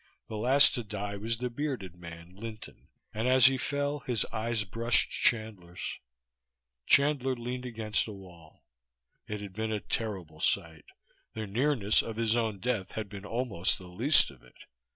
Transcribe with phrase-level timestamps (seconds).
[0.29, 4.63] The last to die was the bearded man, Linton, and as he fell his eyes
[4.63, 5.99] brushed Chandler's.
[6.87, 8.63] Chandler leaned against a wall.
[9.27, 10.85] It had been a terrible sight.
[11.35, 14.57] The nearness of his own death had been almost the least of it.